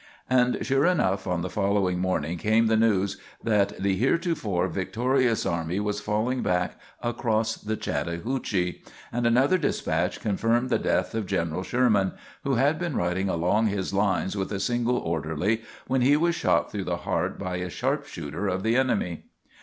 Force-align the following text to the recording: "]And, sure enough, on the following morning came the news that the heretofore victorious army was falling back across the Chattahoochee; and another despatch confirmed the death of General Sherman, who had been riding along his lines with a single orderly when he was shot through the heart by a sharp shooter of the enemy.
"]And, 0.31 0.65
sure 0.65 0.87
enough, 0.87 1.27
on 1.27 1.43
the 1.43 1.47
following 1.51 1.99
morning 1.99 2.39
came 2.39 2.65
the 2.65 2.75
news 2.75 3.17
that 3.43 3.77
the 3.77 3.95
heretofore 3.97 4.67
victorious 4.67 5.45
army 5.45 5.79
was 5.79 6.01
falling 6.01 6.41
back 6.41 6.79
across 7.03 7.55
the 7.55 7.77
Chattahoochee; 7.77 8.81
and 9.11 9.27
another 9.27 9.59
despatch 9.59 10.19
confirmed 10.19 10.71
the 10.71 10.79
death 10.79 11.13
of 11.13 11.27
General 11.27 11.61
Sherman, 11.61 12.13
who 12.43 12.55
had 12.55 12.79
been 12.79 12.95
riding 12.97 13.29
along 13.29 13.67
his 13.67 13.93
lines 13.93 14.35
with 14.35 14.51
a 14.51 14.59
single 14.59 14.97
orderly 14.97 15.61
when 15.85 16.01
he 16.01 16.17
was 16.17 16.33
shot 16.33 16.71
through 16.71 16.85
the 16.85 16.97
heart 17.05 17.37
by 17.37 17.57
a 17.57 17.69
sharp 17.69 18.07
shooter 18.07 18.47
of 18.47 18.63
the 18.63 18.75
enemy. 18.75 19.25